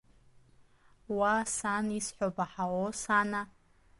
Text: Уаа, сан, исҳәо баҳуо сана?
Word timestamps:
Уаа, 1.17 1.41
сан, 1.55 1.85
исҳәо 1.99 2.27
баҳуо 2.35 2.89
сана? 3.01 3.41